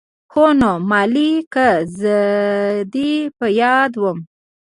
هو 0.31 0.45
نو 0.59 0.71
مالې 0.89 1.31
که 1.53 1.67
زه 1.99 2.17
دې 2.93 3.11
په 3.37 3.45
ياده 3.61 3.97
وم. 4.01 4.19